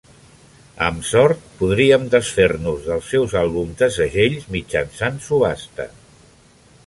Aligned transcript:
Amb 0.85 1.03
sort, 1.09 1.43
podríem 1.59 2.07
desfer-nos 2.15 2.87
dels 2.87 3.11
seus 3.15 3.37
àlbums 3.43 3.77
de 3.83 3.91
segells 3.99 4.49
mitjançant 4.57 5.25
subhasta 5.27 5.87